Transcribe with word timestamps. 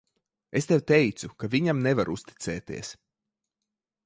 Es 0.59 0.67
tev 0.71 0.81
teicu, 0.91 1.29
ka 1.43 1.51
viņam 1.57 1.85
nevar 1.89 2.13
uzticēties. 2.17 2.95